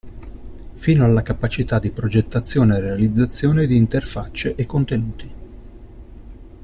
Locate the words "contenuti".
4.65-5.31